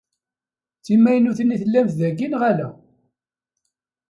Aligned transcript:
D 0.79 0.81
timaynutin 0.85 1.53
i 1.55 1.57
tellamt 1.61 1.93
dagi 1.99 2.27
neɣ 2.27 2.41
ala? 2.51 2.69